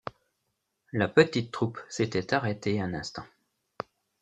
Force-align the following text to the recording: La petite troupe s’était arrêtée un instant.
La 0.93 1.07
petite 1.07 1.51
troupe 1.51 1.79
s’était 1.87 2.33
arrêtée 2.33 2.81
un 2.81 2.95
instant. 2.95 3.27